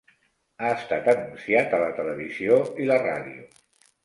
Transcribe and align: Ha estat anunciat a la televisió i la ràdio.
Ha 0.61 0.71
estat 0.77 1.09
anunciat 1.13 1.75
a 1.79 1.83
la 1.83 1.91
televisió 2.01 2.59
i 2.85 2.89
la 2.95 2.99
ràdio. 3.05 3.47